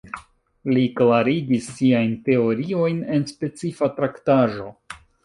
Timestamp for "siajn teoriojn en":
1.75-3.29